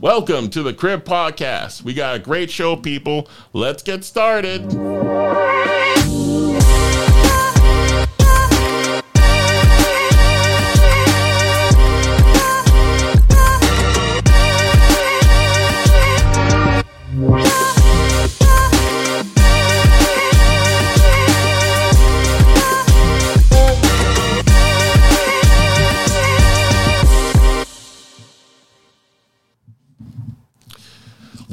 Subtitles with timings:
[0.00, 1.82] Welcome to the Crib Podcast.
[1.82, 3.28] We got a great show, people.
[3.52, 4.62] Let's get started.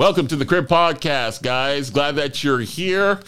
[0.07, 1.89] Welcome to the Crib Podcast, guys.
[1.89, 3.19] Glad that you're here.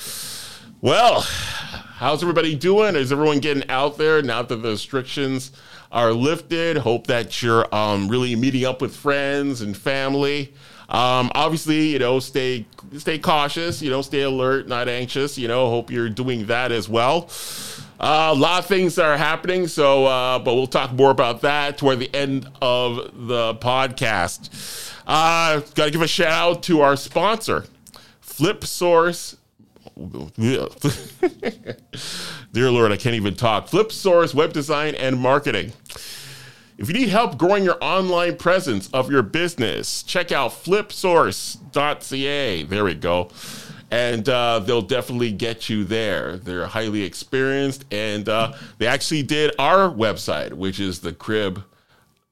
[0.79, 2.95] Well, how's everybody doing?
[2.95, 5.51] Is everyone getting out there now that the restrictions
[5.91, 6.77] are lifted?
[6.77, 10.53] Hope that you're um, really meeting up with friends and family.
[10.87, 12.65] Um, obviously, you know, stay
[12.97, 13.81] stay cautious.
[13.81, 15.37] You know, stay alert, not anxious.
[15.37, 17.29] You know, hope you're doing that as well.
[18.01, 21.99] A lot of things are happening, so uh, but we'll talk more about that toward
[21.99, 24.93] the end of the podcast.
[25.05, 27.65] Uh, Got to give a shout out to our sponsor,
[28.25, 29.35] FlipSource.
[32.53, 33.67] Dear Lord, I can't even talk.
[33.67, 35.73] FlipSource Web Design and Marketing.
[36.77, 42.63] If you need help growing your online presence of your business, check out flipsource.ca.
[42.63, 43.29] There we go.
[43.91, 46.37] And uh, they'll definitely get you there.
[46.37, 51.63] They're highly experienced, and uh, they actually did our website, which is the crib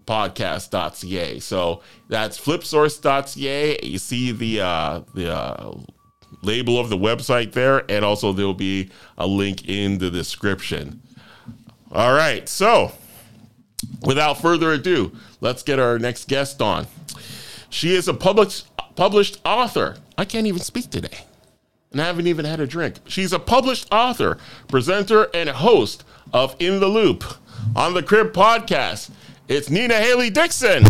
[0.06, 1.40] podcast.ca.
[1.40, 3.80] So that's flipsource.ca.
[3.84, 5.78] You see the uh, the uh,
[6.42, 11.02] label of the website there, and also there'll be a link in the description.
[11.92, 12.92] All right, so
[14.06, 16.88] without further ado, let's get our next guest on.
[17.70, 19.98] She is a published published author.
[20.18, 21.20] I can't even speak today.
[21.92, 22.98] And I haven't even had a drink.
[23.08, 27.24] She's a published author, presenter, and host of In the Loop
[27.76, 29.10] on the Crib podcast.
[29.48, 30.84] It's Nina Hallie Dixon.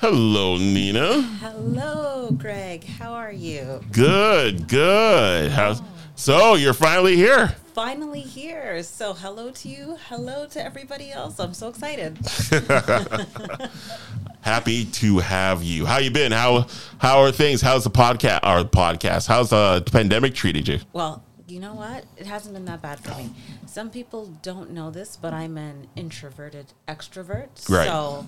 [0.00, 1.20] Hello, Nina.
[1.40, 2.84] Hello, Greg.
[2.84, 3.80] How are you?
[3.92, 5.50] Good, good.
[5.50, 5.82] How's
[6.14, 7.54] so you're finally here?
[7.78, 8.82] Finally here.
[8.82, 9.96] So, hello to you.
[10.08, 11.38] Hello to everybody else.
[11.38, 12.18] I'm so excited.
[14.40, 15.86] Happy to have you.
[15.86, 16.32] How you been?
[16.32, 16.66] How
[16.98, 17.60] how are things?
[17.60, 18.40] How's the podcast?
[18.42, 19.28] Our podcast.
[19.28, 20.80] How's the pandemic treated you?
[20.92, 22.04] Well, you know what?
[22.16, 23.30] It hasn't been that bad for me.
[23.66, 27.68] Some people don't know this, but I'm an introverted extrovert.
[27.70, 27.86] Right.
[27.86, 28.26] So,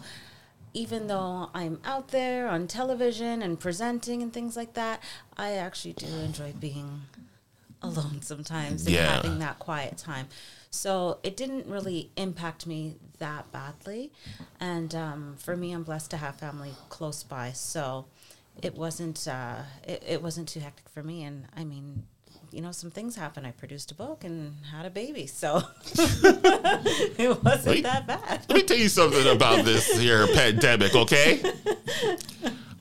[0.75, 5.03] even though I'm out there on television and presenting and things like that,
[5.37, 7.03] I actually do enjoy being
[7.83, 9.15] alone sometimes and Yeah.
[9.17, 10.29] having that quiet time.
[10.71, 14.13] So it didn't really impact me that badly.
[14.61, 17.53] And um, for me, I'm blessed to have family close by.
[17.53, 18.07] So
[18.63, 21.25] it wasn't uh, it, it wasn't too hectic for me.
[21.25, 22.05] And I mean,
[22.53, 23.47] you know, some things happened.
[23.47, 27.83] I produced a book and had a baby, so it wasn't Wait.
[27.85, 28.45] that bad.
[28.49, 31.41] Let me tell you something about this here pandemic, okay?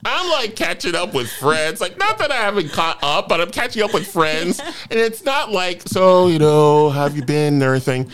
[0.05, 1.81] I'm like catching up with friends.
[1.81, 4.59] Like, not that I haven't caught up, but I'm catching up with friends.
[4.91, 8.09] And it's not like, so, you know, have you been and everything?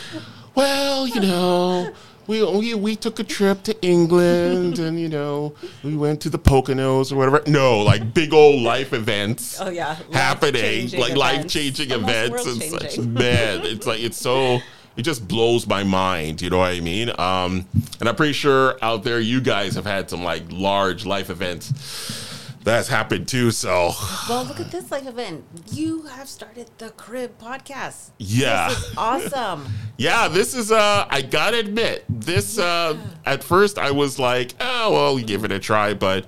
[0.55, 1.93] Well, you know,
[2.27, 5.53] we, we, we took a trip to England and, you know,
[5.83, 7.43] we went to the Poconos or whatever.
[7.47, 11.15] No, like big old life events Oh yeah, happening, like events.
[11.17, 12.97] life changing events and such.
[12.99, 14.59] Man, it's like it's so
[14.97, 16.41] it just blows my mind.
[16.41, 17.09] You know what I mean?
[17.19, 17.65] Um,
[17.99, 22.21] and I'm pretty sure out there you guys have had some like large life events
[22.65, 23.51] that's happened too.
[23.51, 23.91] So
[24.27, 25.45] Well, look at this life event.
[25.71, 28.09] You have started the Crib podcast.
[28.17, 29.67] yeah, This is awesome.
[29.97, 30.27] yeah.
[30.27, 35.17] This is uh, I gotta admit, this uh, at first I was like, oh well,
[35.19, 36.27] give it a try, but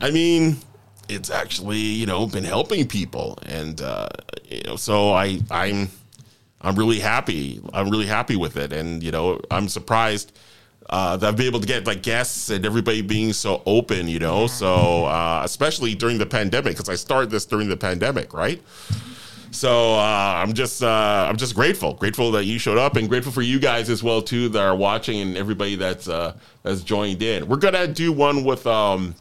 [0.00, 0.56] I mean.
[1.08, 4.08] It's actually, you know, been helping people, and uh,
[4.48, 5.88] you know, so I, I'm,
[6.66, 7.60] I'm really happy.
[7.72, 10.36] I'm really happy with it, and you know, I'm surprised
[10.90, 14.08] uh, that I've been able to get like guests and everybody being so open.
[14.08, 18.32] You know, so uh, especially during the pandemic, because I started this during the pandemic,
[18.34, 18.60] right?
[19.52, 23.30] So uh, I'm just uh, I'm just grateful, grateful that you showed up, and grateful
[23.30, 27.22] for you guys as well too that are watching and everybody that's uh, that's joined
[27.22, 27.46] in.
[27.46, 29.14] We're gonna do one with um,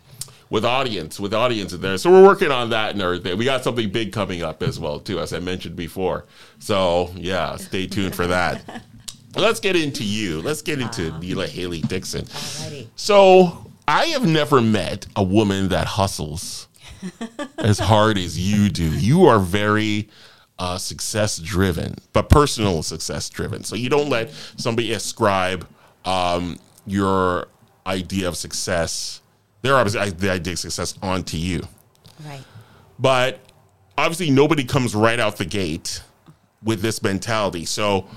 [0.50, 1.98] with audience, with audience in there.
[1.98, 3.38] So we're working on that and everything.
[3.38, 6.26] We got something big coming up as well too, as I mentioned before.
[6.60, 8.84] So yeah, stay tuned for that.
[9.36, 10.42] Let's get into you.
[10.42, 12.26] Let's get into Neela Hallie Dixon.
[12.26, 12.88] Alrighty.
[12.96, 16.68] So I have never met a woman that hustles
[17.58, 18.90] as hard as you do.
[18.98, 20.10] You are very
[20.58, 23.64] uh, success driven, but personal success driven.
[23.64, 25.68] So you don't let somebody ascribe
[26.06, 27.48] um, your
[27.86, 29.22] idea of success,
[29.66, 31.64] their obviously the idea of success, onto you.
[32.26, 32.44] Right.
[33.00, 33.40] But
[33.98, 36.02] obviously, nobody comes right out the gate
[36.64, 37.66] with this mentality.
[37.66, 38.08] So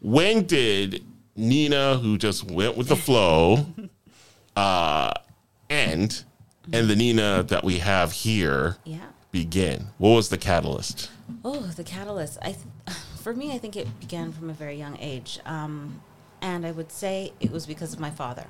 [0.00, 1.04] when did
[1.36, 3.66] Nina, who just went with the flow,
[4.56, 5.12] uh,
[5.70, 6.24] end,
[6.72, 8.98] and the Nina that we have here Yeah.
[9.32, 9.88] begin?
[9.98, 11.10] What was the catalyst?
[11.44, 12.38] Oh, the catalyst.
[12.42, 12.58] I, th-
[13.22, 16.00] for me, I think it began from a very young age, um,
[16.40, 18.46] and I would say it was because of my father.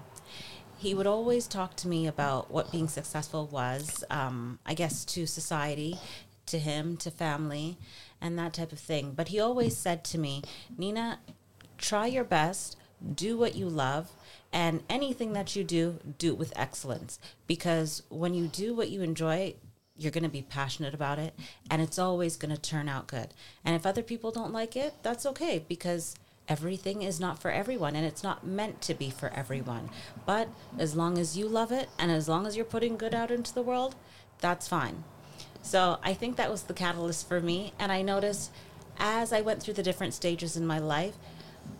[0.84, 4.04] He would always talk to me about what being successful was.
[4.10, 5.98] Um, I guess to society,
[6.44, 7.78] to him, to family,
[8.20, 9.12] and that type of thing.
[9.16, 10.42] But he always said to me,
[10.76, 11.20] Nina,
[11.78, 12.76] try your best,
[13.14, 14.10] do what you love,
[14.52, 17.18] and anything that you do, do it with excellence.
[17.46, 19.54] Because when you do what you enjoy,
[19.96, 21.32] you're going to be passionate about it,
[21.70, 23.28] and it's always going to turn out good.
[23.64, 26.14] And if other people don't like it, that's okay because
[26.48, 29.90] everything is not for everyone and it's not meant to be for everyone.
[30.26, 30.48] But
[30.78, 33.54] as long as you love it and as long as you're putting good out into
[33.54, 33.94] the world,
[34.40, 35.04] that's fine.
[35.62, 37.72] So I think that was the catalyst for me.
[37.78, 38.50] And I noticed
[38.98, 41.14] as I went through the different stages in my life,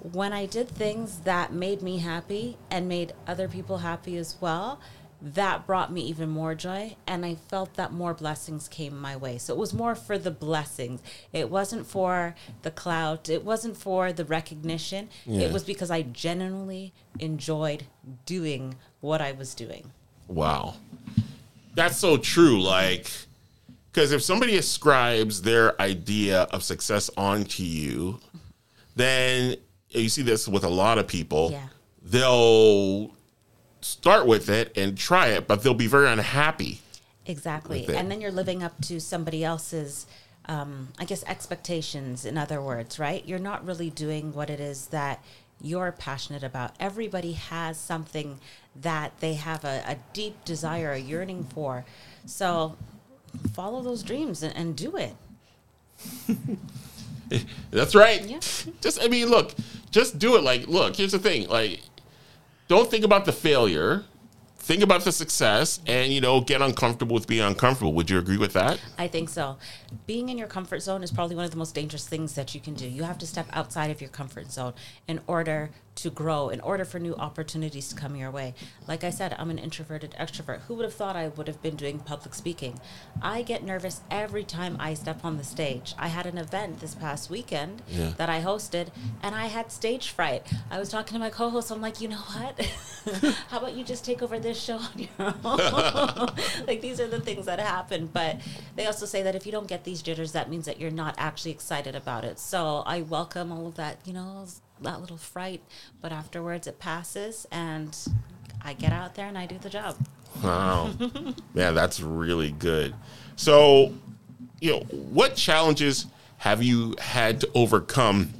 [0.00, 4.81] when I did things that made me happy and made other people happy as well,
[5.22, 6.96] that brought me even more joy.
[7.06, 9.38] And I felt that more blessings came my way.
[9.38, 11.02] So it was more for the blessings.
[11.32, 15.08] It wasn't for the clout, it wasn't for the recognition.
[15.25, 15.46] Yeah.
[15.46, 17.84] It was because I genuinely enjoyed
[18.26, 19.90] doing what I was doing.
[20.28, 20.75] Wow.
[21.75, 22.62] That's so true.
[22.62, 23.10] Like,
[23.93, 28.20] because if somebody ascribes their idea of success onto you,
[28.96, 29.56] then
[29.90, 31.50] you see this with a lot of people.
[31.52, 31.67] Yeah.
[32.02, 33.14] They'll
[33.84, 36.81] start with it and try it, but they'll be very unhappy.
[37.26, 37.86] Exactly.
[37.88, 40.06] And then you're living up to somebody else's,
[40.46, 43.26] um, I guess, expectations, in other words, right?
[43.26, 45.22] You're not really doing what it is that
[45.60, 46.72] you're passionate about.
[46.81, 48.40] Everybody has something
[48.76, 51.84] that they have a, a deep desire, a yearning for.
[52.26, 52.76] So
[53.52, 55.14] follow those dreams and, and do it.
[57.70, 58.22] That's right.
[58.22, 58.40] Yeah.
[58.81, 59.54] Just, I mean, look,
[59.90, 60.42] just do it.
[60.42, 61.48] Like, look, here's the thing.
[61.48, 61.81] Like,
[62.69, 64.05] don't think about the failure.
[64.56, 67.93] Think about the success and, you know, get uncomfortable with being uncomfortable.
[67.93, 68.81] Would you agree with that?
[68.96, 69.58] I think so.
[70.06, 72.62] Being in your comfort zone is probably one of the most dangerous things that you
[72.62, 72.88] can do.
[72.88, 74.72] You have to step outside of your comfort zone
[75.06, 78.55] in order to grow, in order for new opportunities to come your way.
[78.88, 80.61] Like I said, I'm an introverted extrovert.
[80.62, 82.81] Who would have thought I would have been doing public speaking?
[83.23, 85.94] I get nervous every time I step on the stage.
[85.99, 88.12] I had an event this past weekend Yeah.
[88.17, 88.88] that I hosted,
[89.23, 90.46] and I had stage fright.
[90.70, 92.61] I was talking to my co host, I'm like, you know what?
[93.49, 95.08] How about you just take over this show on your
[95.44, 96.29] own?
[96.67, 98.08] like, these are the things that happen.
[98.12, 98.41] But
[98.76, 101.14] they also say that if you don't get these jitters, that means that you're not
[101.19, 102.38] actually excited about it.
[102.38, 104.46] So I welcome all of that, you know,
[104.84, 105.62] that little fright.
[106.00, 107.96] But afterwards, it passes, and
[108.62, 109.96] I get out there and I do the job.
[110.42, 110.90] Wow.
[111.54, 112.94] Man, that's really good.
[113.36, 113.92] So,
[114.60, 116.06] you know, what challenges
[116.38, 118.31] have you had to overcome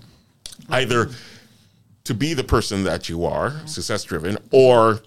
[0.69, 1.11] either
[2.05, 5.01] to be the person that you are, success driven, or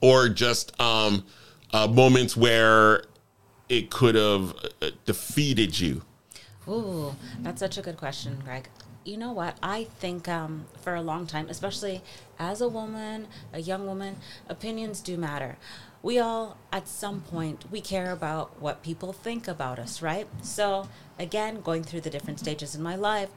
[0.00, 1.24] or just um,
[1.72, 3.04] uh, moments where
[3.68, 6.02] it could have uh, defeated you?
[6.68, 8.68] Ooh, that's such a good question, Greg.
[9.04, 9.58] You know what?
[9.62, 12.02] I think um, for a long time, especially
[12.38, 14.16] as a woman, a young woman,
[14.48, 15.58] opinions do matter.
[16.02, 20.26] We all, at some point, we care about what people think about us, right?
[20.42, 23.28] So, again, going through the different stages in my life,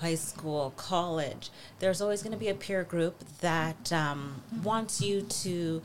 [0.00, 5.22] high school, college, there's always going to be a peer group that um, wants you
[5.22, 5.80] to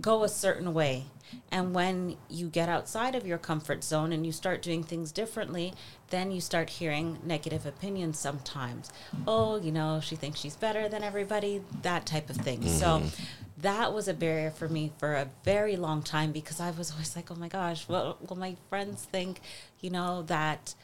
[0.00, 1.04] go a certain way.
[1.50, 5.74] And when you get outside of your comfort zone and you start doing things differently,
[6.10, 8.90] then you start hearing negative opinions sometimes.
[9.26, 12.66] Oh, you know, she thinks she's better than everybody, that type of thing.
[12.68, 13.22] So mm-hmm.
[13.62, 17.16] that was a barrier for me for a very long time because I was always
[17.16, 19.40] like, oh my gosh, what will my friends think?
[19.80, 20.74] You know, that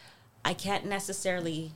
[0.44, 1.72] I can't necessarily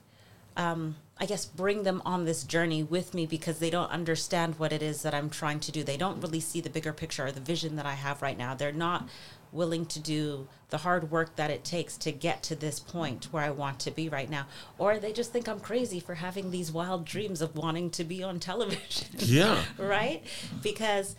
[0.57, 4.73] um, I guess, bring them on this journey with me because they don't understand what
[4.73, 5.85] it is that I'm trying to do.
[5.85, 8.55] They don't really see the bigger picture or the vision that I have right now.
[8.55, 9.09] They're not
[9.53, 13.45] willing to do the hard work that it takes to get to this point where
[13.45, 14.47] I want to be right now.
[14.77, 18.23] Or they just think I'm crazy for having these wild dreams of wanting to be
[18.23, 19.09] on television.
[19.19, 19.63] Yeah.
[19.79, 20.23] right?
[20.63, 21.15] Because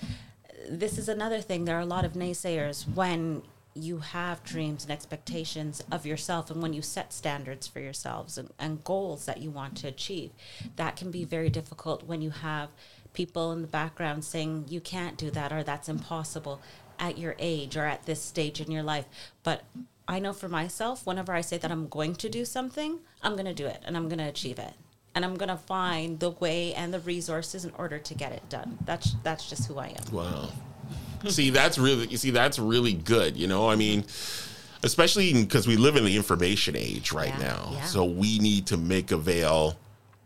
[0.70, 1.63] this is another thing.
[1.63, 3.42] There are a lot of naysayers when
[3.75, 8.50] you have dreams and expectations of yourself and when you set standards for yourselves and,
[8.58, 10.32] and goals that you want to achieve.
[10.77, 12.70] That can be very difficult when you have
[13.13, 16.62] people in the background saying you can't do that or that's impossible
[16.98, 19.05] at your age or at this stage in your life.
[19.44, 19.63] But
[20.08, 23.46] I know for myself, whenever I say that I'm going to do something, I'm going
[23.46, 24.74] to do it and I'm going to achieve it.
[25.13, 28.50] And I'm going to find the way and the resources in order to get it
[28.50, 28.77] done.
[28.84, 30.13] That's that's just who I am.
[30.13, 30.50] Wow.
[31.32, 33.36] See, that's really you see that's really good.
[33.38, 34.03] You know, I mean,
[34.84, 37.70] especially because we live in the information age right Yeah, now.
[37.74, 37.84] yeah.
[37.86, 39.77] So we need to make avail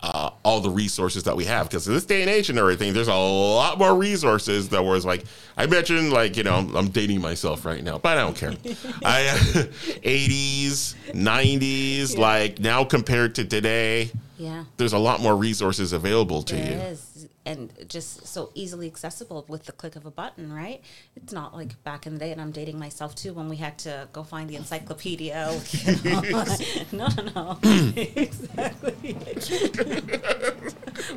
[0.01, 2.94] uh, all the resources that we have because in this day and age and everything,
[2.94, 5.25] there's a lot more resources that was like
[5.58, 8.51] I mentioned, like you know, I'm dating myself right now, but I don't care.
[9.03, 9.24] I
[10.03, 14.63] 80s, 90s, like now compared to today, Yeah.
[14.77, 16.77] there's a lot more resources available to There you.
[16.79, 17.06] is,
[17.50, 20.82] and just so easily accessible with the click of a button, right?
[21.15, 23.79] It's not like back in the day, and I'm dating myself too, when we had
[23.79, 25.60] to go find the encyclopedia.
[25.72, 26.46] you know.
[26.91, 27.60] no, no, no,
[27.96, 29.18] exactly.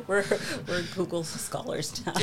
[0.07, 0.25] we're
[0.67, 2.13] we're Google scholars now.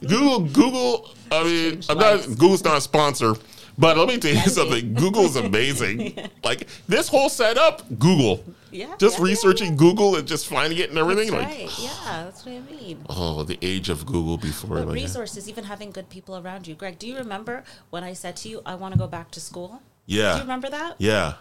[0.00, 1.10] Google, Google.
[1.30, 2.26] I mean, I'm not.
[2.26, 3.34] Google's not a sponsor,
[3.76, 4.94] but let me tell you something.
[4.94, 6.16] Google's amazing.
[6.42, 8.42] Like this whole setup, Google.
[8.70, 11.30] Yeah, Just yeah, yeah, researching Google and just finding it and everything.
[11.30, 11.78] That's like, right.
[11.78, 11.90] Yeah,
[12.24, 13.04] that's what I mean.
[13.08, 14.76] oh, the age of Google before.
[14.78, 16.74] But like, resources, even having good people around you.
[16.74, 19.40] Greg, do you remember when I said to you, I want to go back to
[19.40, 19.82] school?
[20.06, 20.32] Yeah.
[20.32, 20.96] Do you remember that?
[20.98, 21.34] yeah,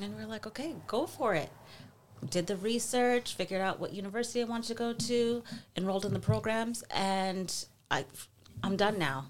[0.00, 1.50] And we are like, okay, go for it.
[2.30, 5.42] Did the research, figured out what university I wanted to go to,
[5.76, 7.54] enrolled in the programs, and
[7.90, 8.06] I,
[8.62, 9.26] I'm done now.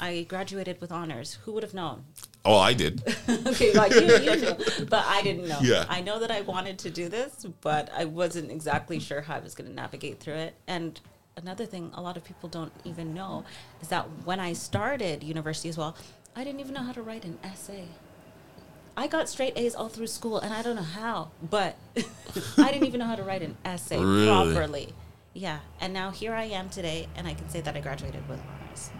[0.00, 1.34] I graduated with honors.
[1.44, 2.04] Who would have known?
[2.44, 3.02] Oh, I did.
[3.28, 4.56] okay, like you, you knew,
[4.88, 5.58] but I didn't know.
[5.60, 5.84] Yeah.
[5.88, 9.40] I know that I wanted to do this, but I wasn't exactly sure how I
[9.40, 10.54] was going to navigate through it.
[10.66, 10.98] And
[11.36, 13.44] another thing, a lot of people don't even know
[13.82, 15.96] is that when I started university as well,
[16.36, 17.84] I didn't even know how to write an essay.
[18.96, 21.76] I got straight A's all through school, and I don't know how, but
[22.58, 24.26] I didn't even know how to write an essay Really?
[24.54, 24.94] properly.
[25.34, 28.40] Yeah, and now here I am today, and I can say that I graduated with
[28.40, 28.90] honors.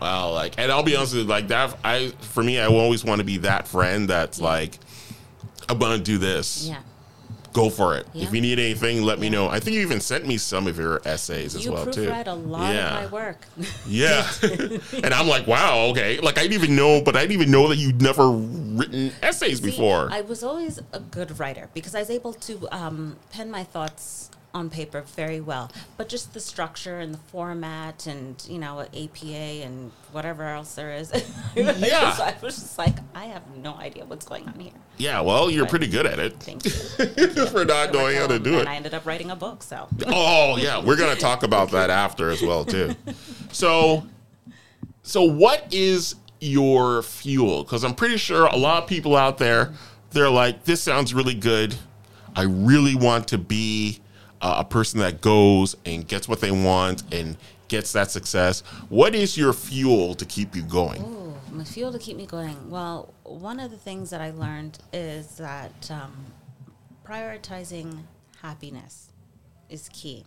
[0.00, 1.76] Wow, like, and I'll be honest with you, like that.
[1.84, 4.78] I, for me, I always want to be that friend that's like,
[5.68, 6.66] I'm gonna do this.
[6.66, 6.80] Yeah.
[7.52, 8.06] Go for it.
[8.14, 8.24] Yeah.
[8.24, 9.48] If you need anything, let me know.
[9.48, 12.06] I think you even sent me some of your essays as You well too.
[12.06, 13.04] proofread a lot yeah.
[13.04, 13.46] of my work.
[13.86, 14.26] Yeah.
[15.04, 16.18] and I'm like, wow, okay.
[16.18, 19.58] Like I didn't even know, but I didn't even know that you'd never written essays
[19.58, 20.08] See, before.
[20.10, 24.30] I was always a good writer because I was able to um, pen my thoughts
[24.54, 25.70] on paper very well.
[25.96, 29.26] But just the structure and the format and, you know, APA
[29.64, 31.10] and whatever else there is.
[31.56, 32.12] Yeah.
[32.14, 34.72] so I was just like, I have no idea what's going on here.
[34.98, 35.70] yeah, well, you're Right.
[35.70, 36.70] pretty good at it Thank you.
[37.46, 38.68] for not knowing how to do and it.
[38.68, 39.88] I ended up writing a book, so.
[40.06, 42.94] Oh yeah, we're gonna talk about that after as well too.
[43.52, 44.06] So,
[45.02, 47.64] so what is your fuel?
[47.64, 49.72] Because I'm pretty sure a lot of people out there,
[50.10, 51.74] they're like, this sounds really good.
[52.34, 54.00] I really want to be
[54.42, 57.36] a person that goes and gets what they want and
[57.68, 58.60] gets that success.
[58.88, 61.02] What is your fuel to keep you going?
[61.02, 62.70] Ooh, my fuel to keep me going.
[62.70, 66.26] Well, one of the things that I learned is that um,
[67.06, 68.00] prioritizing
[68.40, 69.10] happiness
[69.70, 70.24] is key.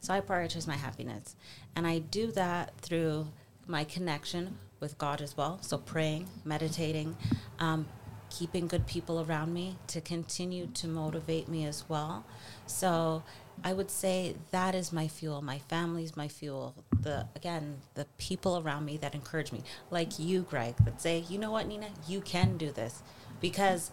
[0.00, 1.36] So I prioritize my happiness.
[1.74, 3.28] And I do that through
[3.66, 5.58] my connection with God as well.
[5.62, 7.16] So praying, meditating,
[7.58, 7.86] um,
[8.30, 12.24] keeping good people around me to continue to motivate me as well.
[12.72, 13.22] So
[13.62, 15.42] I would say that is my fuel.
[15.42, 16.74] My family's my fuel.
[17.00, 21.38] The again, the people around me that encourage me, like you, Greg, that say, you
[21.38, 23.02] know what, Nina, you can do this,
[23.40, 23.90] because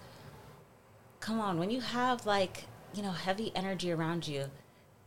[1.20, 4.46] come on, when you have like you know heavy energy around you,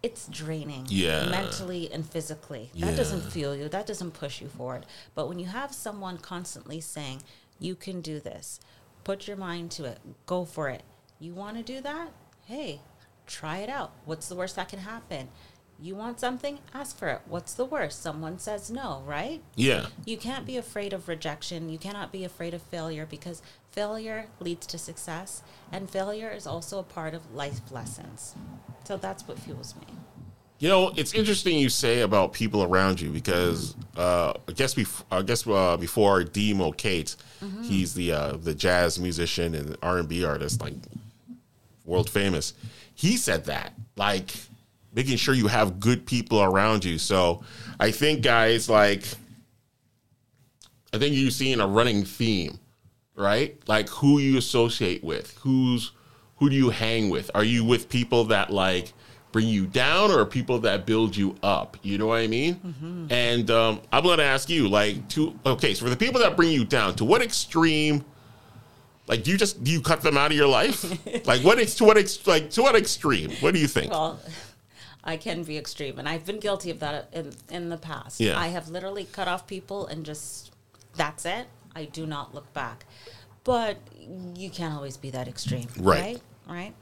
[0.03, 0.87] it's draining.
[0.89, 1.27] Yeah.
[1.29, 2.71] Mentally and physically.
[2.75, 3.31] That doesn't Yeah.
[3.31, 3.69] fuel you.
[3.69, 4.87] That doesn't push you forward.
[5.15, 7.23] But when you have someone constantly saying,
[7.59, 8.61] you can do this,
[9.05, 10.83] put your mind to it, go for it.
[11.21, 12.09] You want to do that?
[12.47, 12.81] Hey,
[13.33, 13.93] try it out.
[14.05, 15.29] What's the worst that can happen?
[15.81, 16.61] You want something?
[16.73, 17.23] Ask for it.
[17.27, 18.03] What's the worst?
[18.03, 19.43] Someone says no, right?
[19.57, 19.87] Yeah.
[20.05, 21.69] You can't be afraid of rejection.
[21.69, 26.79] You cannot be afraid of failure because failure leads to success, and failure is also
[26.79, 28.37] a part of life lessons.
[28.85, 29.95] So that's what fuels me.
[30.61, 35.03] You know, it's interesting you say about people around you because uh, I guess bef-
[35.11, 37.17] I guess uh, before Demo Kate,
[37.63, 40.75] he's the uh, the jazz musician and R and B artist, like
[41.85, 42.55] world famous.
[43.03, 44.31] He said that, like
[44.95, 46.99] making sure you have good people around you.
[46.99, 47.43] So
[47.81, 49.03] I think, guys, like
[50.93, 52.61] I think you're seeing a running theme,
[53.17, 53.61] right?
[53.67, 55.91] Like who you associate with, who's
[56.37, 57.29] who do you hang with?
[57.35, 58.93] Are you with people that like
[59.33, 61.77] bring you down or people that build you up?
[61.83, 63.09] You know what I mean?
[63.11, 66.37] And um, I'm going to ask you, like, to okay, so for the people that
[66.37, 68.05] bring you down, to what extreme?
[69.09, 70.85] Like, do you just do you cut them out of your life?
[71.27, 73.31] like, what ex- to what ex- like to what extreme?
[73.41, 73.91] What do you think?
[73.93, 74.21] Well,
[75.05, 78.21] I can be extreme, and I've been guilty of that in in the past.
[78.21, 78.39] Yeah.
[78.39, 80.53] I have literally cut off people and just
[80.97, 81.47] that's it.
[81.75, 82.87] I do not look back.
[83.45, 83.79] But
[84.37, 86.01] you can't always be that extreme, Right.
[86.01, 86.21] right?
[86.49, 86.75] Right.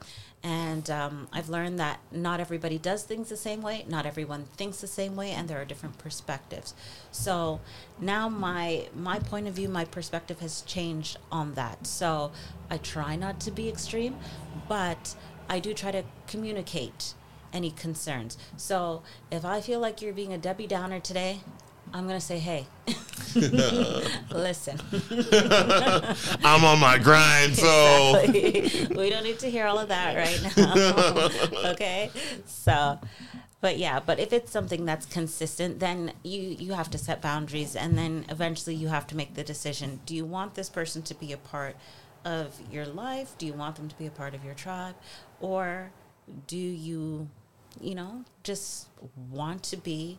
[0.43, 4.81] And um, I've learned that not everybody does things the same way, not everyone thinks
[4.81, 6.73] the same way, and there are different perspectives.
[7.11, 7.59] So
[7.99, 11.85] now my my point of view, my perspective has changed on that.
[11.85, 12.31] So
[12.71, 14.17] I try not to be extreme,
[14.67, 15.15] but
[15.47, 17.13] I do try to communicate
[17.53, 18.37] any concerns.
[18.57, 21.41] So if I feel like you're being a Debbie Downer today,
[21.93, 22.65] I'm gonna say, hey,
[24.31, 24.79] listen.
[26.43, 28.95] I'm on my grind, so Exactly.
[28.95, 31.71] we don't need to hear all of that right now.
[31.71, 32.11] okay,
[32.45, 32.99] so.
[33.59, 37.75] But yeah, but if it's something that's consistent, then you you have to set boundaries,
[37.75, 41.13] and then eventually you have to make the decision: Do you want this person to
[41.13, 41.75] be a part
[42.25, 43.37] of your life?
[43.37, 44.95] Do you want them to be a part of your tribe,
[45.39, 45.91] or
[46.47, 47.29] do you,
[47.79, 48.87] you know, just
[49.29, 50.17] want to be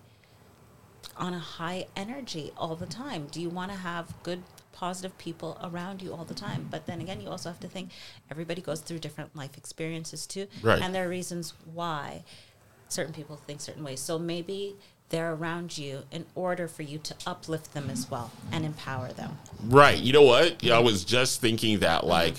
[1.16, 3.26] on a high energy all the time?
[3.30, 4.42] Do you want to have good,
[4.72, 6.68] positive people around you all the time?
[6.70, 7.90] But then again, you also have to think
[8.30, 10.46] everybody goes through different life experiences too.
[10.62, 10.80] Right.
[10.80, 12.24] And there are reasons why
[12.88, 14.00] certain people think certain ways.
[14.00, 14.76] So maybe
[15.08, 19.38] they're around you in order for you to uplift them as well and empower them.
[19.64, 19.98] Right.
[19.98, 20.64] You know what?
[20.66, 22.10] I was just thinking that, mm-hmm.
[22.10, 22.34] like,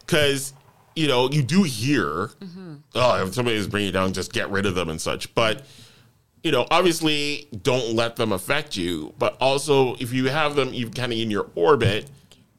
[0.00, 0.52] because,
[0.96, 2.74] you know, you do hear, mm-hmm.
[2.96, 5.32] oh, if somebody is bringing you down, just get rid of them and such.
[5.34, 5.64] But,
[6.42, 9.14] you know, obviously, don't let them affect you.
[9.18, 12.10] But also, if you have them you kind of in your orbit,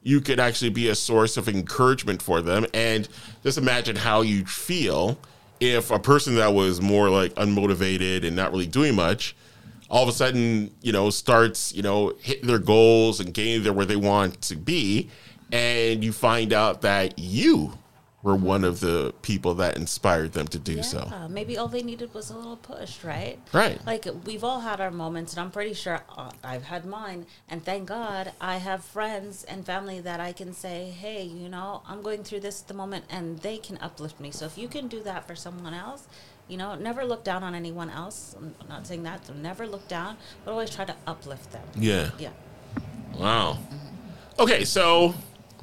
[0.04, 2.66] you could actually be a source of encouragement for them.
[2.74, 3.08] And
[3.44, 5.18] just imagine how you'd feel
[5.60, 9.36] if a person that was more like unmotivated and not really doing much
[9.90, 13.74] all of a sudden, you know, starts, you know, hitting their goals and getting there
[13.74, 15.10] where they want to be.
[15.52, 17.74] And you find out that you
[18.22, 21.08] were one of the people that inspired them to do so.
[21.10, 23.40] Yeah, maybe all they needed was a little push, right?
[23.54, 23.80] Right.
[23.86, 27.26] Like we've all had our moments, and I'm pretty sure uh, I've had mine.
[27.48, 31.82] And thank God I have friends and family that I can say, hey, you know,
[31.88, 34.32] I'm going through this at the moment, and they can uplift me.
[34.32, 36.08] So if you can do that for someone else,
[36.50, 38.36] you know, never look down on anyone else.
[38.38, 41.64] I'm not saying that, so never look down, but always try to uplift them.
[41.76, 42.10] Yeah.
[42.18, 42.32] Yeah.
[43.18, 43.60] Wow.
[44.40, 45.14] Okay, so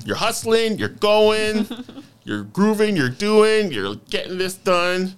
[0.04, 1.66] you're hustling, you're going,
[2.26, 5.14] you're grooving, you're doing, you're getting this done.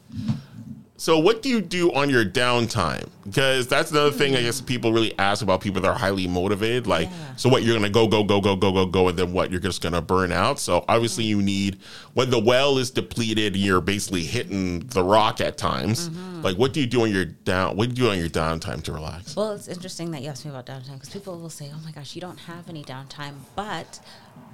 [0.99, 3.09] So, what do you do on your downtime?
[3.29, 6.87] Because that's another thing I guess people really ask about people that are highly motivated.
[6.87, 7.37] Like, Yeah.
[7.37, 9.61] so what you're gonna go, go, go, go, go, go, go, and then what you're
[9.61, 10.59] just gonna burn out.
[10.59, 11.79] So, obviously, you need
[12.15, 16.09] when the well is depleted, you're basically hitting the rock at times.
[16.09, 16.43] Mm-hmm.
[16.43, 17.77] Like, what do you do on your down?
[17.77, 19.35] What do you do on your downtime to relax?
[19.37, 21.91] Well, it's interesting that you asked me about downtime because people will say, "Oh my
[21.93, 24.01] gosh, you don't have any downtime." But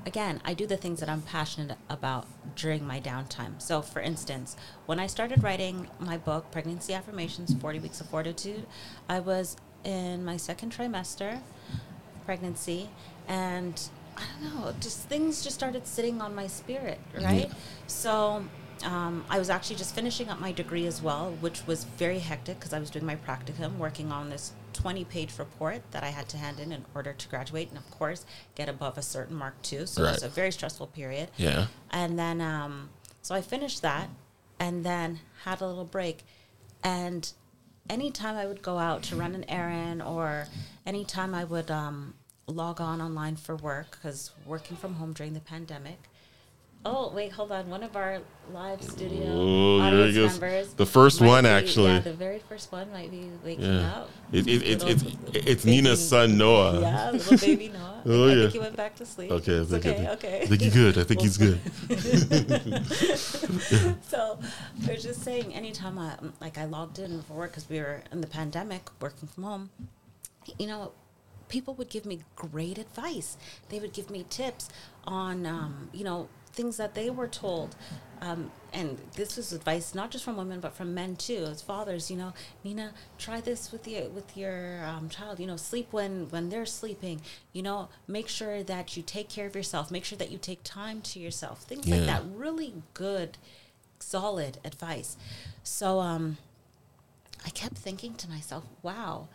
[0.06, 3.60] again, I do the things that I'm passionate about during my downtime.
[3.60, 4.56] So, for instance,
[4.87, 8.63] when I started writing my book, Pregnancy Affirmations: Forty Weeks of Fortitude,
[9.09, 11.40] I was in my second trimester,
[12.24, 12.88] pregnancy,
[13.29, 13.81] and
[14.16, 17.50] I don't know, just things just started sitting on my spirit, right?
[17.87, 18.44] So.
[18.83, 22.59] Um, I was actually just finishing up my degree as well, which was very hectic
[22.59, 26.29] because I was doing my practicum, working on this 20 page report that I had
[26.31, 29.62] to hand in in order to graduate and, of course, get above a certain mark
[29.62, 29.87] too.
[29.87, 31.31] So it was a very stressful period.
[31.37, 31.68] Yeah.
[31.92, 32.90] And then, um,
[33.22, 34.11] so I finished that
[34.59, 36.24] and then had a little break.
[36.83, 37.33] And
[37.90, 40.47] anytime I would go out to run an errand or
[40.87, 42.14] anytime I would um,
[42.47, 45.99] log on online for work, because working from home during the pandemic.
[46.87, 47.70] Oh, wait, hold on.
[47.70, 48.18] One of our
[48.53, 50.75] live studio Oh, there audience members.
[50.75, 51.92] The first one, be- actually.
[51.92, 53.90] Yeah, the very first one might be waking Yeah.
[53.90, 54.11] up.
[54.33, 56.81] It, it, it, it's it's baby- Nina's son Noah.
[56.83, 57.92] Yeah, little baby Noah.
[58.07, 58.40] Oh, I yeah.
[58.42, 59.31] think he went back to sleep.
[59.31, 60.40] Okay, I It's think, okay, okay.
[60.42, 60.99] I think he's good.
[60.99, 61.59] I think he's good.
[64.03, 64.38] so
[64.87, 68.03] I was just saying, anytime I like I logged in for work because we were
[68.12, 69.70] in the pandemic, working from home.
[70.59, 70.92] You know,
[71.49, 73.38] people would give me great advice.
[73.70, 74.68] They would give me tips
[75.07, 77.75] on, um, you know, things that they were told.
[78.21, 82.11] Um, and this was advice not just from women but from men too, as fathers.
[82.11, 85.38] You know, Nina, try this with your with your um, child.
[85.40, 87.21] You know, sleep when when they're sleeping.
[87.53, 89.90] You know, make sure that you take care of yourself.
[89.90, 91.62] Make sure that you take time to yourself.
[91.62, 91.97] Things Yeah.
[91.97, 92.23] like that.
[92.35, 93.37] Really good,
[93.99, 95.17] solid advice.
[95.62, 96.38] So um,
[97.45, 99.29] I kept thinking to myself, wow,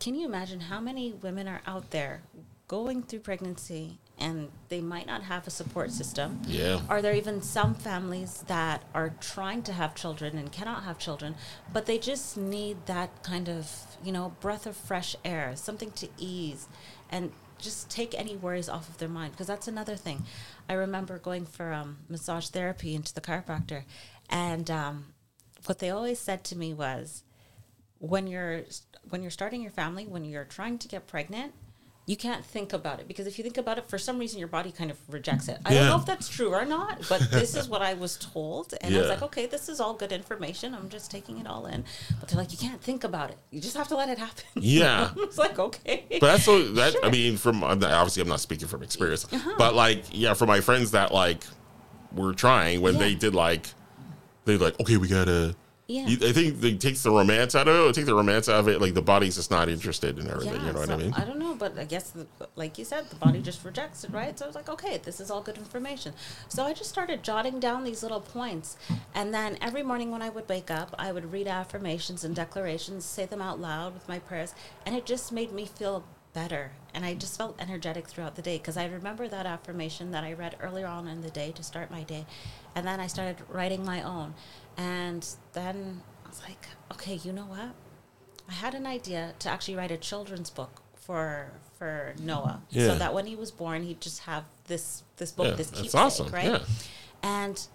[0.00, 2.22] can you imagine how many women are out there
[2.68, 6.40] going through pregnancy and they might not have a support system?
[6.46, 6.80] Yeah.
[6.88, 11.34] Are there even some families that are trying to have children and cannot have children,
[11.72, 13.70] but they just need that kind of,
[14.02, 16.68] you know, breath of fresh air, something to ease
[17.10, 19.32] and just take any worries off of their mind?
[19.32, 20.24] Because that's another thing.
[20.68, 23.84] I remember going for um, massage therapy into the chiropractor,
[24.28, 25.14] and um,
[25.66, 27.22] what they always said to me was,
[27.98, 28.62] when you're
[29.08, 31.52] when you're starting your family, when you're trying to get pregnant,
[32.08, 34.46] you can't think about it because if you think about it, for some reason your
[34.46, 35.58] body kind of rejects it.
[35.66, 38.74] I don't know if that's true or not, but this is what I was told,
[38.80, 40.72] and I was like, okay, this is all good information.
[40.72, 41.84] I'm just taking it all in.
[42.20, 43.38] But they're like, you can't think about it.
[43.50, 44.44] You just have to let it happen.
[44.54, 45.10] Yeah.
[45.16, 46.04] it's like okay.
[46.20, 49.54] But that's so that I mean, from obviously I'm not speaking from experience, Uh-huh.
[49.58, 51.44] but like yeah, for my friends that like
[52.12, 53.00] were trying when Yeah.
[53.00, 53.66] they did like
[54.44, 55.56] they're like okay we gotta.
[55.88, 56.06] Yeah.
[56.06, 57.94] You, I think it takes the romance out of it.
[57.94, 58.80] Take the romance out of it.
[58.80, 60.60] Like the body's just not interested in everything.
[60.64, 61.12] you know what I mean?
[61.14, 64.10] I don't know, but I guess, the, like you said, the body just rejects it,
[64.10, 64.36] right?
[64.36, 66.12] So I was like, okay, this is all good information.
[66.48, 68.76] So I just started jotting down these little points.
[69.14, 73.04] And then every morning when I would wake up, I would read affirmations and declarations,
[73.04, 74.54] say them out loud with my prayers.
[74.84, 76.04] And it just made me feel
[76.36, 76.72] better.
[76.92, 80.34] And I just felt energetic throughout the day because I remember that affirmation that I
[80.34, 82.26] read earlier on in the day to start my day.
[82.74, 84.34] And then I started writing my own.
[84.76, 87.70] And then I was like, okay, you know what?
[88.50, 92.86] I had an idea to actually write a children's book for for Noah, Yeah.
[92.88, 95.80] so that when he was born, he'd just have this this book, Yeah, this that's
[95.82, 96.44] keepsake, awesome, right?
[96.52, 96.58] yeah.
[97.22, 97.66] And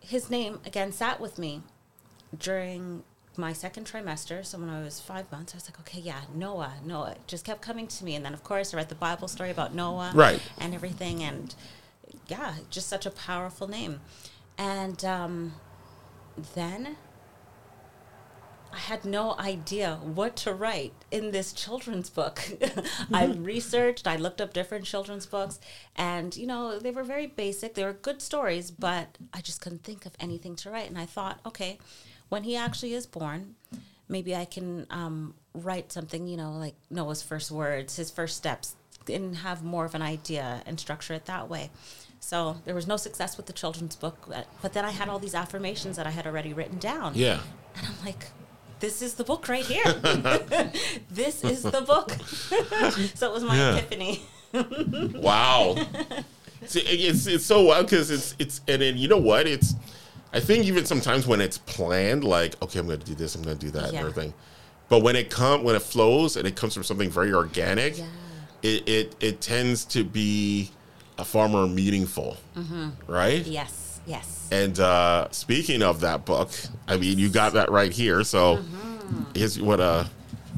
[0.00, 1.62] his name again sat with me
[2.38, 3.02] during
[3.38, 4.44] my second trimester.
[4.44, 7.44] So when I was five months, I was like, okay, yeah, Noah, Noah, It just
[7.44, 10.12] kept coming to me, and then of course I read the Bible story about Noah,
[10.14, 10.40] Right.
[10.58, 11.54] and everything, and
[12.28, 14.00] yeah, just such a powerful name,
[14.56, 15.54] and um,
[16.54, 16.96] then
[18.72, 22.40] I had no idea what to write in this children's book.
[23.12, 25.60] I researched, I looked up different children's books,
[25.94, 27.74] and you know, they were very basic.
[27.74, 30.88] They were good stories, but I just couldn't think of anything to write.
[30.88, 31.78] And I thought, okay,
[32.28, 33.54] when he actually is born,
[34.08, 38.74] maybe I can um, write something, you know, like Noah's first words, his first steps,
[39.08, 41.70] and have more of an idea and structure it that way.
[42.20, 45.18] So there was no success with the children's book, but, but then I had all
[45.18, 47.12] these affirmations that I had already written down.
[47.14, 47.40] Yeah.
[47.76, 48.28] And I'm like,
[48.80, 49.84] this is the book right here.
[51.10, 52.12] this is the book.
[53.14, 53.76] so it was my Yeah.
[53.76, 54.22] epiphany.
[55.20, 55.76] Wow.
[56.66, 59.74] See, it's it's so wild because it's it's and then you know what it's.
[60.34, 63.42] I think even sometimes when it's planned, like okay, I'm going to do this, I'm
[63.42, 64.34] going to do that, and everything.
[64.88, 68.06] But when it come when it flows and it comes from something very organic, Yeah.
[68.62, 70.70] it, it it tends to be
[71.18, 72.36] a far more meaningful,
[73.06, 73.46] right?
[73.46, 74.48] Yes, yes.
[74.50, 76.50] And uh, speaking of that book,
[76.88, 78.24] I mean, you got that right here.
[78.24, 78.60] So,
[79.34, 80.04] here's what uh,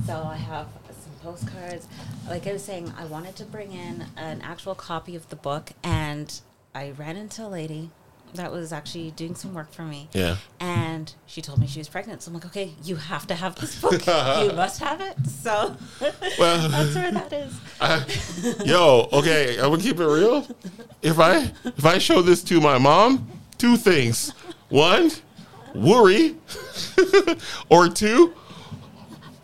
[0.07, 1.87] So I have some postcards.
[2.29, 5.71] Like I was saying, I wanted to bring in an actual copy of the book,
[5.85, 6.41] and
[6.75, 7.91] I ran into a lady
[8.35, 10.09] that was actually doing some work for me.
[10.13, 10.37] Yeah.
[10.61, 12.23] And she told me she was pregnant.
[12.23, 13.93] So I'm like, okay, you have to have this book.
[14.07, 15.15] you must have it.
[15.27, 15.77] So
[16.39, 18.67] Well- that's where that is.
[18.67, 20.47] yo, okay, I'm gonna keep it real.
[21.03, 24.31] If I if I show this to my mom, two things:
[24.69, 25.11] one,
[25.75, 26.37] worry,
[27.69, 28.35] or two.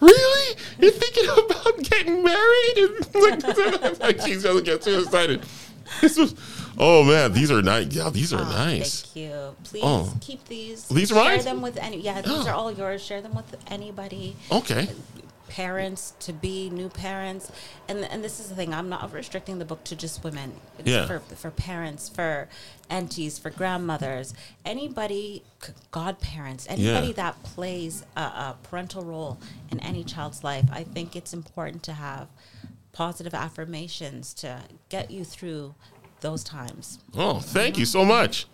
[0.01, 0.57] Really?
[0.81, 2.77] You're thinking about getting married?
[3.15, 5.45] And like, she's gonna get too excited.
[6.01, 6.35] This was,
[6.79, 7.87] oh man, these are nice.
[7.93, 9.03] Yeah, these are Oh, nice.
[9.03, 9.57] Thank you.
[9.65, 10.15] Please Oh.
[10.21, 10.87] keep these.
[10.89, 11.45] These are Share mine?
[11.45, 12.01] them with any.
[12.01, 12.49] Yeah, these Oh.
[12.49, 13.03] are all yours.
[13.03, 14.37] Share them with anybody.
[14.51, 14.89] Okay.
[15.49, 17.53] Parents to be, new parents,
[17.87, 18.73] and and this is the thing.
[18.73, 20.55] I'm not restricting the book to just women.
[20.79, 21.07] It's Yeah.
[21.07, 22.49] For for parents, for
[22.89, 24.33] aunties, for grandmothers,
[24.65, 25.43] anybody,
[25.91, 27.13] godparents, anybody Yeah.
[27.15, 29.39] that plays a, a parental role
[29.71, 30.65] in any child's life.
[30.73, 32.29] I think it's important to have
[32.93, 35.75] positive affirmations to get you through
[36.23, 36.99] those times.
[37.15, 38.09] Oh, thank you so mm-hmm.
[38.09, 38.47] much.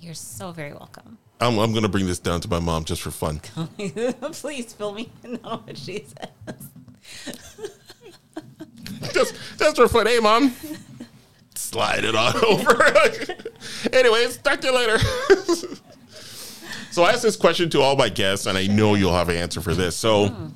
[0.00, 1.18] You're so very welcome.
[1.40, 3.40] I'm, I'm gonna bring this down to my mom just for fun.
[4.32, 7.36] Please fill me in on what she says.
[9.12, 10.06] just just for fun.
[10.06, 10.54] Hey, mom,
[11.54, 12.82] slide it on over.
[13.92, 14.98] Anyways, talk to you later.
[16.90, 19.36] so I asked this question to all my guests, and I know you'll have an
[19.36, 19.94] answer for this.
[19.96, 20.50] So mm.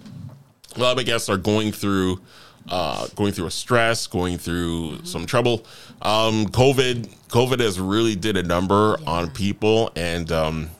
[0.77, 2.20] a lot of my guests are going through.
[2.68, 5.64] Uh, going through a stress, going through some trouble.
[6.01, 10.70] Um, COVID, COVID has really did a number on people, and um,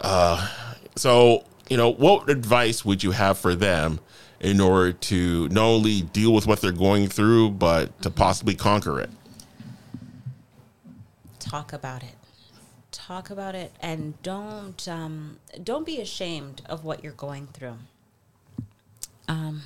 [0.00, 0.48] uh,
[0.96, 4.00] so you know, what advice would you have for them
[4.40, 9.00] in order to not only deal with what they're going through, but to possibly conquer
[9.00, 9.10] it?
[11.38, 12.14] Talk about it.
[12.90, 17.76] Talk about it, and don't um, don't be ashamed of what you're going through.
[19.28, 19.62] Um,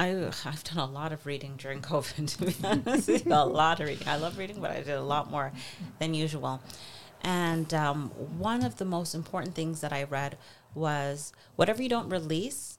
[0.00, 0.10] I
[0.44, 2.36] I've done a lot of reading during COVID.
[2.36, 4.06] To be honest, a lot of reading.
[4.06, 5.52] I love reading, but I did a lot more
[5.98, 6.62] than usual.
[7.22, 10.38] And um, one of the most important things that I read
[10.74, 12.78] was whatever you don't release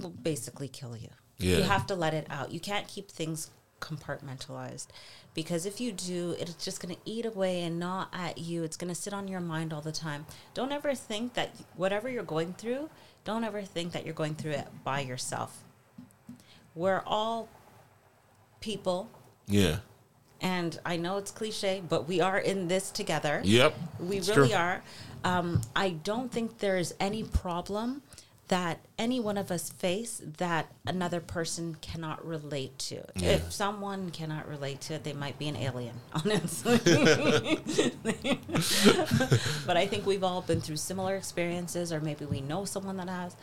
[0.00, 1.10] will basically kill you.
[1.38, 1.58] Yeah.
[1.58, 2.50] You have to let it out.
[2.50, 3.50] You can't keep things
[3.80, 4.86] compartmentalized
[5.34, 8.62] because if you do, it's just going to eat away and gnaw at you.
[8.62, 10.24] It's going to sit on your mind all the time.
[10.54, 12.88] Don't ever think that whatever you're going through,
[13.24, 15.63] don't ever think that you're going through it by yourself.
[16.74, 17.48] We're all
[18.60, 19.08] people,
[19.46, 19.76] Yeah.
[20.40, 23.40] and I know it's cliche, but we are in this together.
[23.44, 23.74] Yep.
[24.00, 24.56] We It's really true.
[24.56, 24.82] are.
[25.24, 28.02] Um, I don't think there's any problem
[28.48, 33.02] that any one of us face that another person cannot relate to.
[33.14, 36.78] If someone cannot relate to it, they might be an alien, honestly.
[39.66, 43.08] but I think we've all been through similar experiences, or maybe we know someone that
[43.08, 43.34] has.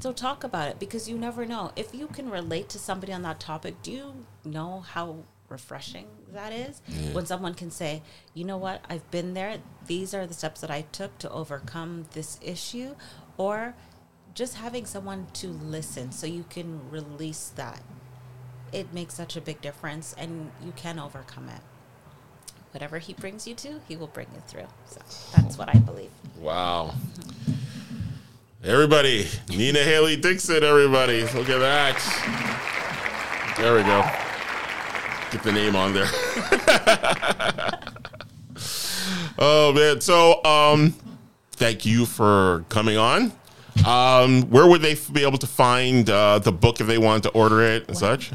[0.00, 1.72] So talk about it because you never know.
[1.74, 6.52] If you can relate to somebody on that topic, do you know how refreshing that
[6.52, 6.82] is?
[7.12, 8.02] When someone can say,
[8.34, 9.58] you know what, I've been there.
[9.86, 12.94] These are the steps that I took to overcome this issue.
[13.38, 13.74] Or
[14.34, 17.80] just having someone to listen so you can release that.
[18.72, 21.62] It makes such a big difference and you can overcome it.
[22.72, 24.66] Whatever he brings you to, he will bring you through.
[24.86, 25.00] So
[25.34, 26.10] that's what I believe.
[26.38, 26.92] Wow.
[26.92, 27.52] Mm-hmm.
[28.66, 31.22] Everybody, Nina Hallie Dixon, everybody.
[31.22, 33.54] Look at that.
[33.56, 34.02] There we go.
[35.30, 36.08] Get the name on there.
[39.38, 40.00] oh man.
[40.00, 40.94] So um
[41.52, 43.30] thank you for coming on.
[43.86, 47.22] Um, where would they f- be able to find uh, the book if they wanted
[47.24, 48.32] to order it and such?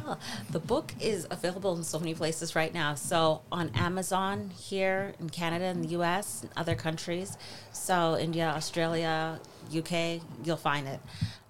[0.51, 2.95] The book is available in so many places right now.
[2.95, 7.37] So on Amazon here in Canada in the US and other countries.
[7.73, 9.41] So India, Australia,
[9.75, 10.99] UK, you'll find it.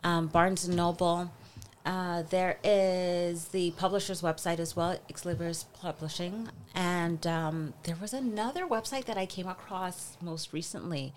[0.04, 1.32] Um, Barnes and Noble.
[1.84, 6.47] Uh, there is the publisher's website as well, Ex Libris Publishing.
[6.76, 11.13] And um, there was another website that I came across most recently.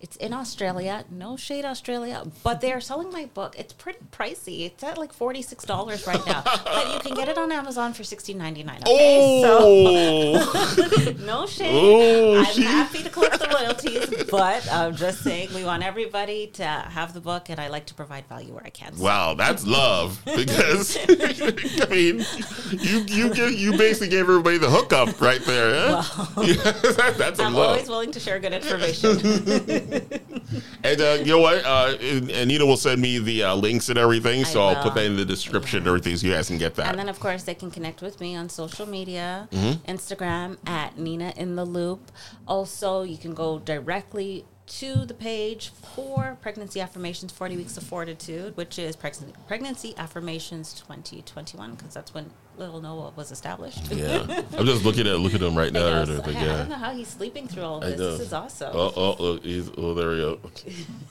[0.00, 3.54] It's in Australia, no shade Australia, but they are selling my book.
[3.58, 4.66] It's pretty pricey.
[4.66, 7.94] It's at like forty six dollars right now, but you can get it on Amazon
[7.94, 8.82] for sixteen ninety nine.
[8.82, 11.70] Okay, Oh, so no shade.
[11.72, 16.48] Oh, I'm she- happy to collect the royalties, but I'm just saying we want everybody
[16.54, 18.96] to have the book, and I like to provide value where I can.
[18.98, 22.24] Wow, that's love because I mean,
[22.70, 25.74] you you give, you basically gave everybody the hookup right there.
[26.02, 26.24] Huh?
[26.36, 27.70] That- that's a I'm love.
[27.70, 29.10] always willing to share good information.
[30.84, 31.64] and uh, you know what?
[31.64, 35.04] Uh, Anita will send me the uh, links and everything, I so I'll put that
[35.04, 36.88] in the description and everything, so you guys can get that.
[36.88, 39.90] And then, of course, they can connect with me on social media, Mm-hmm.
[39.90, 42.10] Instagram at Nina in the Loop.
[42.46, 48.56] Also, you can go directly to the page for Pregnancy Affirmations 40 Weeks of Fortitude,
[48.56, 53.90] which is Pregnancy, Pregnancy Affirmations 2021, because that's when Little Noah was established.
[53.90, 54.24] yeah,
[54.58, 56.04] I'm just looking at looking at him right I, now.
[56.04, 57.98] so everything, I don't know how he's sleeping through all this.
[57.98, 58.70] This is awesome.
[58.74, 60.38] Oh, oh, look, he's, oh, there we go.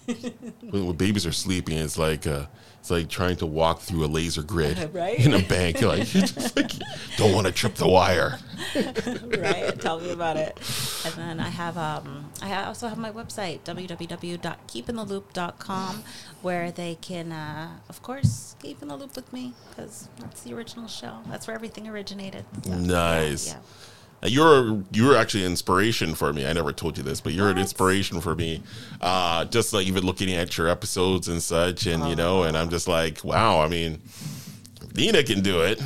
[0.69, 2.45] when, when babies are sleeping, it's like uh,
[2.79, 5.19] it's like trying to walk through a laser grid Right?
[5.19, 5.81] in a bank.
[5.81, 6.71] You're like, you just like
[7.17, 8.39] don't want to trip the wire.
[9.37, 9.79] right?
[9.79, 10.57] Tell me about it.
[11.05, 16.03] And then I have um I also have my website www.keepintheloop.com
[16.41, 20.53] where they can uh, of course keep in the loop with me because that's the
[20.53, 21.19] original show.
[21.29, 22.43] That's where everything originated.
[22.63, 23.47] So, Nice.
[23.47, 23.57] Yeah.
[24.23, 26.45] Uh, You're you're actually an inspiration for me.
[26.47, 27.61] I never told you this, but you're an What?
[27.61, 28.61] inspiration for me.
[29.01, 32.69] Uh, just like even looking at your episodes and such, and you know, and I'm
[32.69, 33.61] just like, wow.
[33.61, 34.01] I mean,
[34.95, 35.81] Nina can do it.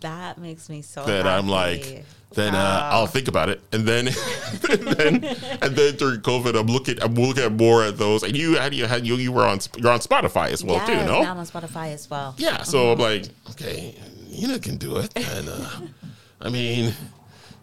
[0.00, 1.92] That makes me so Then I'm happy.
[1.92, 2.04] like,
[2.36, 2.90] then uh.
[2.92, 4.06] I'll think about it, and then
[4.70, 5.24] and then
[5.60, 8.22] and then during COVID, I'm looking I'm looking at more at those.
[8.22, 10.86] And you had you had you you were on you're on Spotify as well yes,
[10.86, 11.22] too, no?
[11.22, 12.34] I'm on Spotify as well.
[12.38, 13.96] Yeah, so I'm like, okay,
[14.30, 15.10] Nina can do it.
[15.16, 15.70] And uh,
[16.40, 16.92] I mean,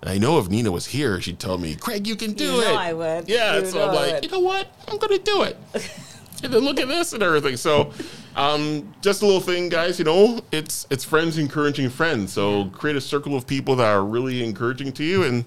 [0.03, 2.65] I know if Nina was here, she'd tell me, Craig, you can do You it.
[2.65, 3.29] know I would.
[3.29, 4.67] Yeah, You so know I'm like, you know what?
[4.87, 5.57] I'm going to do it.
[6.43, 7.55] and then look at this and everything.
[7.57, 7.93] So,
[8.35, 9.99] um, just a little thing, guys.
[9.99, 12.33] You know, it's it's friends encouraging friends.
[12.33, 15.45] So create a circle of people that are really encouraging to you, and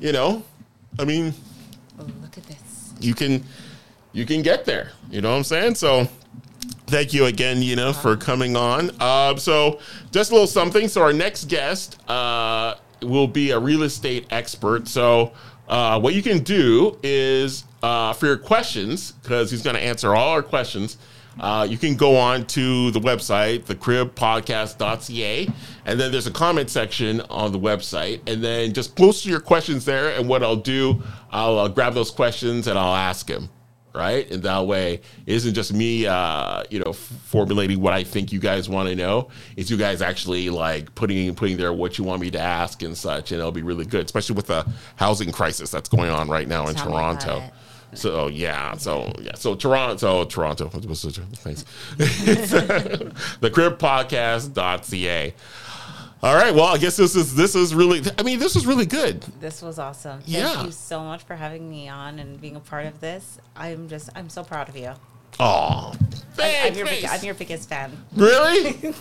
[0.00, 0.42] you know,
[0.98, 1.32] I mean,
[1.98, 2.92] Oh, look at this.
[3.00, 3.44] you can
[4.12, 4.92] you can get there.
[5.10, 5.74] You know what I'm saying?
[5.76, 6.08] So
[6.86, 8.90] thank you again, Nina, for coming on.
[9.00, 10.88] Uh, so just a little something.
[10.88, 14.88] So our next guest uh, will be a real estate expert.
[14.88, 15.32] So
[15.68, 20.14] uh, what you can do is uh, for your questions, because he's going to answer
[20.14, 20.98] all our questions.
[21.38, 25.48] Uh, you can go on to the website, thecribpodcast.ca,
[25.84, 28.20] and then there's a comment section on the website.
[28.26, 30.18] And then just post your questions there.
[30.18, 33.50] And what I'll do, I'll grab those questions and I'll ask him
[33.96, 34.30] right?
[34.30, 35.02] And that way, it
[35.34, 38.94] isn't just me, uh, you know, f- formulating what I think you guys want to
[38.94, 39.28] know.
[39.56, 42.96] It's you guys actually like putting putting there what you want me to ask and
[42.96, 46.46] such, and it'll be really good, especially with the housing crisis that's going on right
[46.46, 47.42] now in Tell Toronto.
[47.94, 50.68] So yeah, so yeah, so Toronto, Toronto.
[50.68, 51.62] What's what's the thanks?
[51.96, 55.34] the cribpodcast.ca.
[56.22, 58.02] All right, well, I guess this is this is really.
[58.18, 59.20] I mean, this was really good.
[59.40, 60.20] This was awesome.
[60.20, 60.64] Thank Yeah.
[60.64, 63.38] you so much for having me on and being a part of this.
[63.54, 64.92] I'm just, I'm so proud of you.
[65.38, 65.92] Oh,
[66.38, 67.04] I'm, your, big.
[67.04, 67.92] I'm your biggest fan.
[68.16, 68.72] Really?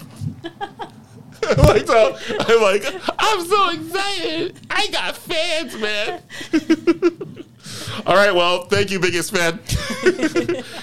[1.57, 2.83] like so, I'm like,
[3.19, 4.59] I'm so excited.
[4.69, 6.21] I got fans, man.
[8.05, 9.53] All right, well, thank you, biggest fan,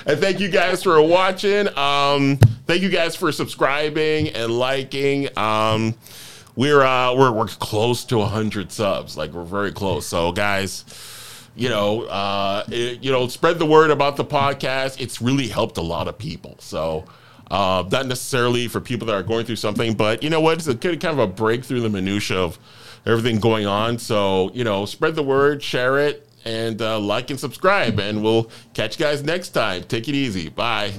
[0.07, 1.69] and thank you guys for watching.
[1.77, 5.29] Um, thank you guys for subscribing and liking.
[5.39, 5.95] Um,
[6.55, 10.07] we're uh, we're we're close to hundred subs, like we're very close.
[10.07, 10.85] So, guys,
[11.55, 15.01] you know, uh, it, you know, spread the word about the podcast.
[15.01, 16.57] It's really helped a lot of people.
[16.59, 17.05] So.
[17.51, 20.55] Uh, not necessarily for people that are going through something, but you know what?
[20.57, 22.59] It's a kind of a breakthrough the minutia of
[23.05, 23.99] everything going on.
[23.99, 27.99] So you know, spread the word, share it, and uh, like and subscribe.
[28.01, 29.83] And we'll catch you guys next time.
[29.83, 30.49] Take it easy.
[30.49, 30.93] Bye.